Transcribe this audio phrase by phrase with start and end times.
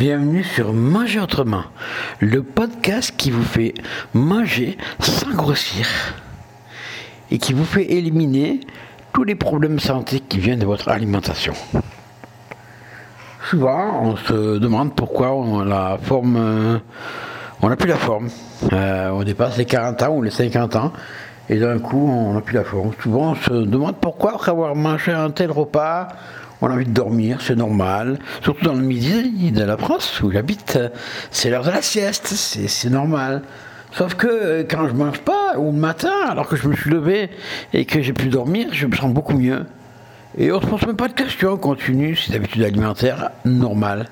[0.00, 1.64] Bienvenue sur Manger Autrement,
[2.20, 3.74] le podcast qui vous fait
[4.14, 5.86] manger sans grossir
[7.30, 8.60] et qui vous fait éliminer
[9.12, 11.52] tous les problèmes santé qui viennent de votre alimentation.
[13.50, 16.78] Souvent, on se demande pourquoi on a la forme, euh,
[17.60, 18.30] on n'a plus la forme.
[18.72, 20.94] Euh, on dépasse les 40 ans ou les 50 ans
[21.50, 22.92] et d'un coup, on n'a plus la forme.
[23.02, 26.06] Souvent, on se demande pourquoi, après avoir mangé un tel repas,
[26.62, 28.20] on a envie de dormir, c'est normal.
[28.40, 30.78] Surtout dans le midi de la France où j'habite,
[31.32, 33.42] c'est l'heure de la sieste, c'est normal.
[33.90, 36.90] Sauf que euh, quand je mange pas, ou le matin, alors que je me suis
[36.90, 37.30] levé
[37.72, 39.66] et que j'ai pu dormir, je me sens beaucoup mieux.
[40.38, 44.06] Et on ne se pose même pas de questions, on continue ses habitudes alimentaires normales.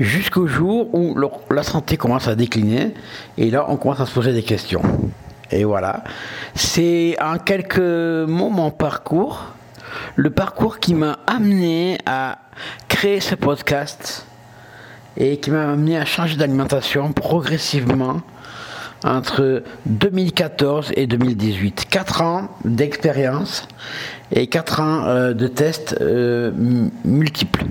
[0.00, 1.16] Jusqu'au jour où
[1.52, 2.92] la santé commence à décliner,
[3.38, 4.82] et là on commence à se poser des questions.
[5.50, 6.04] Et voilà.
[6.54, 9.54] C'est en quelques mots mon parcours
[10.16, 12.38] le parcours qui m'a amené à
[12.88, 14.26] créer ce podcast
[15.16, 18.20] et qui m'a amené à changer d'alimentation progressivement
[19.02, 21.86] entre 2014 et 2018.
[21.88, 23.66] 4 ans d'expérience
[24.30, 26.52] et 4 ans euh, de tests euh,
[27.04, 27.64] multiples.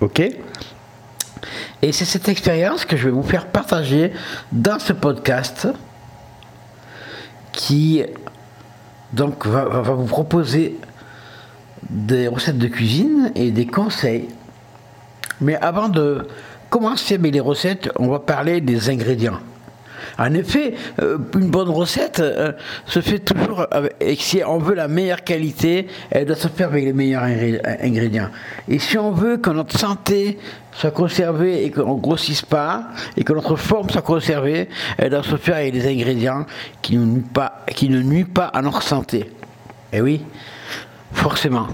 [0.00, 4.12] Ok Et c'est cette expérience que je vais vous faire partager
[4.52, 5.68] dans ce podcast
[7.52, 8.02] qui
[9.12, 10.76] donc va, vous proposer
[11.88, 14.28] des recettes de cuisine et des conseils.
[15.40, 16.28] Mais avant de
[16.68, 19.40] commencer avec les recettes, on va parler des ingrédients.
[20.18, 22.52] En effet, euh, une bonne recette euh,
[22.86, 26.68] se fait toujours avec, et si on veut la meilleure qualité, elle doit se faire
[26.68, 28.30] avec les meilleurs ingrédients.
[28.68, 30.38] Et si on veut que notre santé
[30.72, 35.22] soit conservée et qu'on ne grossisse pas, et que notre forme soit conservée, elle doit
[35.22, 36.46] se faire avec des ingrédients
[36.82, 39.30] qui ne pas, qui ne nuisent pas à notre santé.
[39.92, 40.22] Eh oui,
[41.12, 41.66] forcément.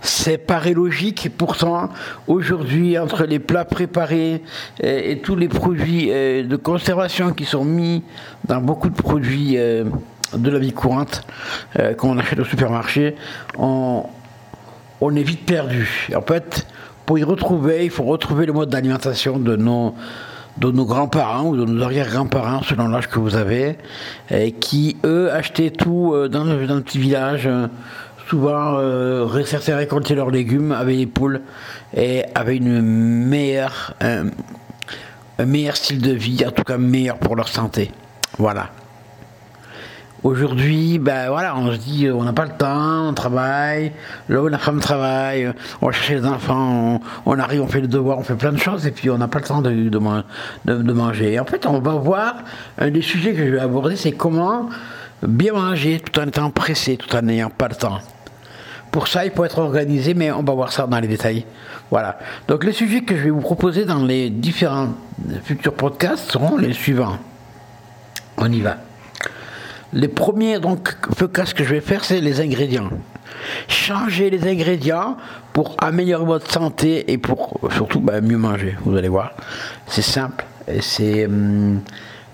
[0.00, 1.88] C'est paraît logique pourtant
[2.26, 4.42] aujourd'hui entre les plats préparés
[4.80, 8.02] et, tous les produits euh, de conservation qui sont mis
[8.46, 9.84] dans beaucoup de produits euh,
[10.36, 11.22] de la vie courante
[11.78, 13.16] euh, qu'on achète au supermarché,
[13.58, 14.04] on,
[15.16, 16.08] est vite perdu.
[16.14, 16.66] En fait,
[17.06, 19.94] pour y retrouver, il faut retrouver le mode d'alimentation de nos
[20.60, 23.78] grands-parents ou de nos arrière-grands-parents, selon l'âge que vous avez,
[24.60, 27.48] qui, eux, achetaient tout dans, le petit village
[28.28, 29.78] souvent euh, certains
[30.14, 31.40] leurs légumes avec les poules
[31.96, 34.26] et avaient une meilleure, un,
[35.44, 37.90] meilleur style de vie, en tout cas meilleur pour leur santé.
[38.38, 38.68] Voilà.
[40.24, 43.92] Aujourd'hui, ben voilà, on se dit, on n'a pas le temps, on travaille,
[44.28, 47.86] l'homme et la femme travaillent, on va chercher les enfants, on, arrive, on fait le
[47.86, 49.88] devoir, on fait plein de choses, et puis on n'a pas le temps de, de,
[50.64, 51.38] de, manger.
[51.38, 52.34] en fait, on va voir,
[52.78, 54.68] un des sujets que je vais aborder, c'est comment
[55.22, 58.00] bien manger tout en étant pressé, tout en n'ayant pas le temps.
[58.90, 61.44] Pour ça, il faut être organisé, mais on va voir ça dans les détails.
[61.90, 62.18] Voilà.
[62.46, 64.94] Donc les sujets que je vais vous proposer dans les différents
[65.44, 67.18] futurs podcasts seront les suivants.
[68.36, 68.76] On y va.
[69.92, 72.90] Les premiers donc podcasts que je vais faire, c'est les ingrédients.
[73.68, 75.16] Changer les ingrédients
[75.52, 78.76] pour améliorer votre santé et pour surtout bah, mieux manger.
[78.84, 79.32] Vous allez voir,
[79.86, 81.80] c'est simple et c'est hum,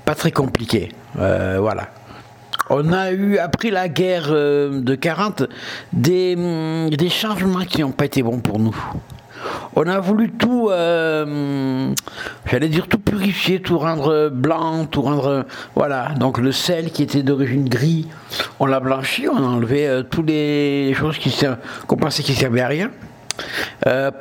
[0.04, 0.90] pas très compliqué.
[1.18, 1.88] Euh, voilà
[2.70, 8.06] on a eu, après la guerre euh, de 40, hum, des, changements qui n'ont pas
[8.06, 8.76] été bons pour nous.
[9.76, 11.92] On a voulu tout, euh,
[12.46, 16.14] j'allais dire tout purifier, tout rendre blanc, tout rendre, voilà.
[16.18, 18.08] Donc le sel qui était d'origine gris,
[18.58, 21.18] on l'a blanchi, on a enlevé euh, toutes les choses
[21.86, 22.90] qu'on pensait qui servaient à rien.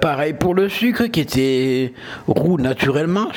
[0.02, 1.94] pareil pour le sucre qui était
[2.28, 3.30] roux naturellement,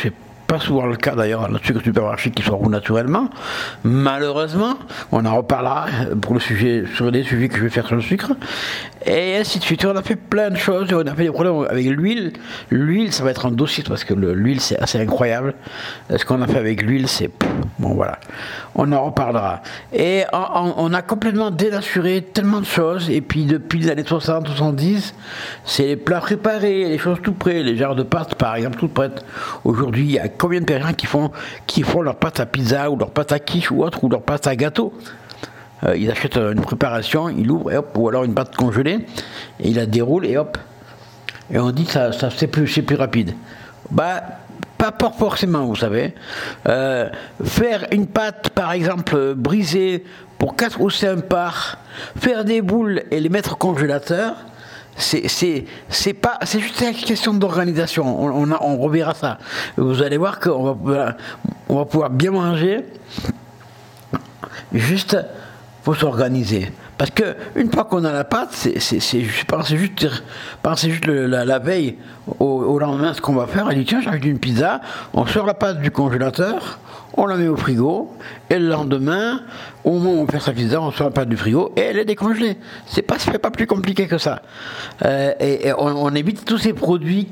[0.46, 3.28] pas souvent le cas d'ailleurs le sucre supermarché qui soit roux naturellement.
[3.84, 4.76] Malheureusement,
[5.12, 5.86] on en reparlera
[6.20, 8.32] pour le sujet, sur les sujets que je vais faire sur le sucre.
[9.06, 9.84] Et ainsi de suite.
[9.84, 10.92] On a fait plein de choses.
[10.92, 12.32] On a fait des problèmes avec l'huile.
[12.70, 15.54] L'huile, ça va être un dossier parce que l'huile, c'est assez incroyable.
[16.14, 17.30] Ce qu'on a fait avec l'huile, c'est.
[17.78, 18.18] Bon, voilà.
[18.74, 19.62] On en reparlera.
[19.92, 23.08] Et on, a complètement dénaturé tellement de choses.
[23.08, 25.14] Et puis, depuis les années 60, 70,
[25.64, 28.94] c'est les plats préparés, les choses tout prêtes, les genres de pâtes, par exemple, toutes
[28.94, 29.24] prêtes.
[29.64, 31.30] Aujourd'hui, il y a combien de personnes qui font,
[31.66, 34.22] qui font leur pâte à pizza ou leur pâte à quiche ou autre, ou leur
[34.22, 34.92] pâte à gâteau
[35.84, 39.06] euh, ils achètent une préparation, ils l'ouvrent et hop, ou alors une pâte congelée,
[39.60, 40.56] et ils la déroulent et hop.
[41.50, 43.34] Et on dit que ça c'est plus, plus rapide.
[43.90, 44.22] Bah,
[44.78, 46.14] pas forcément, vous savez.
[46.68, 47.08] Euh,
[47.42, 50.04] faire une pâte, par exemple, brisée
[50.38, 51.78] pour 4 ou 5 parts,
[52.18, 54.36] faire des boules et les mettre au congélateur,
[54.98, 58.04] c'est pas c'est juste une question d'organisation.
[58.22, 59.38] On, on, on, reverra ça.
[59.76, 61.16] Vous allez voir qu'on va
[61.68, 62.84] on va pouvoir bien manger.
[64.72, 65.16] Juste
[65.82, 66.72] faut s'organiser.
[66.98, 69.52] Parce que une fois qu'on a la pâte, c'est juste,
[71.06, 71.96] la, veille
[72.38, 73.68] au, lendemain ce qu'on va faire.
[73.70, 74.80] Elle dit tiens, j'ai une pizza,
[75.12, 76.78] on sort la pâte du congélateur,
[77.14, 78.10] on la met au frigo,
[78.48, 79.40] et le lendemain,
[79.84, 81.98] au moment où on fait sa pizza, on sort la pâte du frigo et elle
[81.98, 82.56] est décongelée.
[82.86, 84.40] C'est pas, pas plus compliqué que ça.
[85.04, 87.28] Euh, et, on évite tous ces produits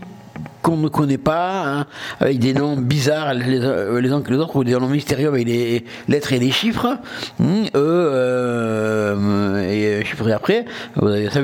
[0.62, 1.86] qu'on ne connaît pas, hein,
[2.20, 5.44] avec des noms bizarres les, les uns que les autres, ou des noms mystérieux avec
[5.44, 6.96] des lettres et des chiffres,
[7.38, 9.60] hum, e, euh,
[10.00, 10.64] et chiffres après.
[10.96, 11.40] Vous avez ça,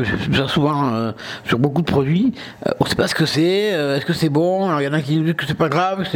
[0.48, 1.12] souvent euh,
[1.44, 2.32] sur beaucoup de produits.
[2.66, 4.88] Euh, on ne sait pas ce que c'est, est-ce que c'est bon Alors il y
[4.88, 6.06] en a qui nous disent que c'est pas grave,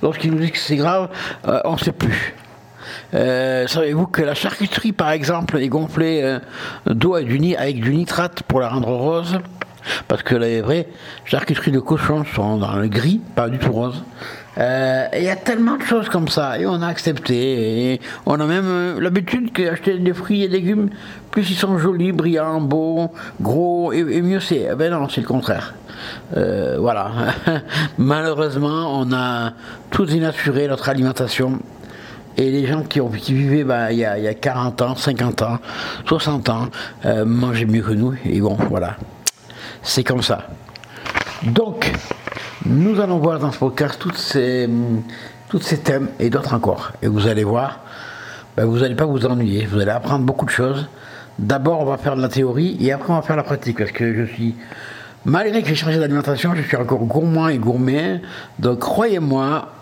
[0.00, 1.10] d'autres qui nous disent que c'est grave,
[1.64, 2.34] on ne sait plus.
[3.12, 6.38] Savez-vous que la charcuterie, par exemple, est gonflée
[6.86, 9.38] d'eau avec du nitrate pour la rendre rose?
[10.08, 10.88] Parce que les vraies
[11.24, 14.02] charcuteries de cochon sont dans le gris, pas du tout rose.
[14.56, 17.92] Euh, il y a tellement de choses comme ça, et on a accepté.
[17.92, 20.90] Et on a même euh, l'habitude qu'acheter des fruits et légumes,
[21.30, 23.10] plus ils sont jolis, brillants, beaux,
[23.40, 24.68] gros, et, mieux c'est.
[24.70, 25.74] Eh ben non, c'est le contraire.
[26.36, 27.10] Euh, voilà.
[27.98, 29.52] Malheureusement, on a
[29.90, 31.58] tout dénaturé notre alimentation.
[32.36, 34.96] Et les gens qui, ont, vivaient bah, il, y a, il, y a, 40 ans,
[34.96, 35.58] 50 ans,
[36.06, 36.68] 60 ans,
[37.24, 38.14] mangeaient mieux que nous.
[38.24, 38.96] Et bon, voilà.
[39.84, 40.48] C'est comme ça.
[41.42, 41.92] Donc,
[42.64, 46.92] nous allons voir dans ce podcast toutes ces thèmes et d'autres encore.
[47.02, 47.80] Et vous allez voir,
[48.56, 50.88] ben, vous n'allez pas vous ennuyer, vous allez apprendre beaucoup de choses.
[51.38, 53.92] D'abord, on va faire de la théorie et après, on va faire la pratique parce
[53.92, 54.54] que je suis,
[55.26, 58.22] malgré que j'ai changé d'alimentation, je suis encore gourmand et gourmet.
[58.58, 59.74] Donc, croyez-moi,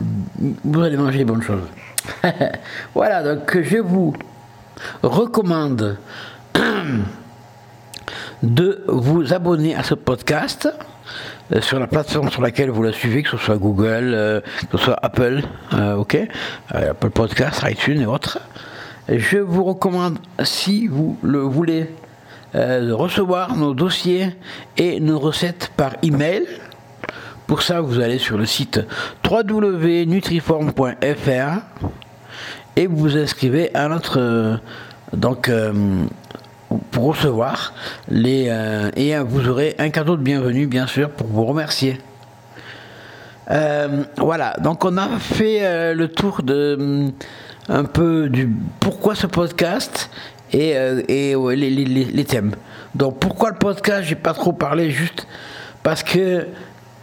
[0.64, 1.68] vous allez manger les bonnes choses.
[2.94, 4.14] voilà, donc je vous
[5.04, 5.96] recommande
[8.42, 10.68] de vous abonner à ce podcast
[11.52, 14.40] euh, sur la plateforme sur laquelle vous la suivez, que ce soit Google, euh,
[14.70, 15.42] que ce soit Apple,
[15.74, 16.18] euh, ok,
[16.70, 18.38] Apple Podcast, iTunes et autres.
[19.08, 21.90] Je vous recommande, si vous le voulez,
[22.54, 24.28] de recevoir nos dossiers
[24.76, 26.44] et nos recettes par email.
[27.46, 28.80] Pour ça, vous allez sur le site
[29.28, 31.60] www.nutriform.fr
[32.76, 34.60] et vous vous inscrivez à notre
[35.12, 35.50] donc
[36.90, 37.72] pour recevoir
[38.08, 41.98] les euh, et vous aurez un cadeau de bienvenue bien sûr pour vous remercier.
[43.50, 47.10] Euh, voilà, donc on a fait euh, le tour de
[47.68, 48.48] un peu du
[48.80, 50.10] pourquoi ce podcast
[50.52, 50.70] et,
[51.08, 52.54] et les, les, thèmes.
[52.94, 55.26] Donc pourquoi le podcast, j'ai pas trop parlé juste
[55.82, 56.46] parce que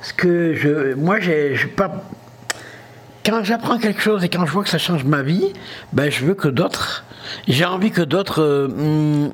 [0.01, 2.03] ce que je moi j'ai pas
[3.25, 5.53] quand j'apprends quelque chose et quand je vois que ça change ma vie,
[5.93, 7.03] ben je veux que d'autres
[7.47, 9.31] j'ai envie que d'autres, euh, hmm,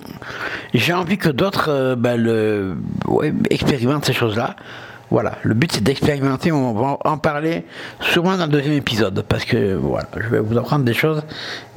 [0.74, 2.76] j'ai envie que d'autres euh, le,
[3.50, 4.56] expérimentent ces choses-là.
[5.12, 7.64] Voilà, le but c'est d'expérimenter, on va en parler
[8.02, 11.22] sûrement dans le deuxième épisode, parce que voilà, je vais vous apprendre des choses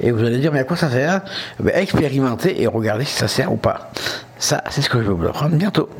[0.00, 1.20] et vous allez dire mais à quoi ça sert?
[1.60, 3.90] Ben, Expérimenter et regarder si ça sert ou pas.
[4.38, 5.90] Ça, c'est ce que je vais vous apprendre bientôt.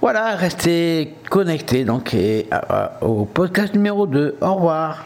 [0.00, 2.48] Voilà, restez connectés donc et,
[3.02, 4.38] au podcast numéro 2.
[4.40, 5.04] Au revoir.